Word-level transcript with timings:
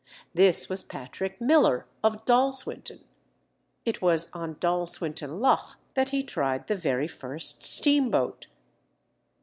This 0.33 0.67
was 0.67 0.81
Patrick 0.81 1.39
Miller, 1.39 1.85
of 2.03 2.25
Dalswinton. 2.25 3.01
(It 3.85 4.01
was 4.01 4.31
on 4.33 4.55
Dalswinton 4.55 5.39
Loch 5.39 5.77
that 5.93 6.09
he 6.09 6.23
tried 6.23 6.65
the 6.65 6.73
very 6.73 7.07
first 7.07 7.63
steamboat.) 7.63 8.47